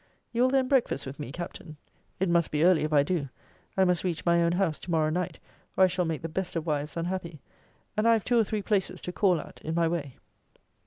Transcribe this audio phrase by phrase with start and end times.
[0.33, 1.77] You will then breakfast with me, Captain?
[2.19, 3.29] It must be early if I do.
[3.77, 5.37] I must reach my own house to morrow night,
[5.77, 7.39] or I shall make the best of wives unhappy.
[7.95, 10.17] And I have two or three places to call at in my way.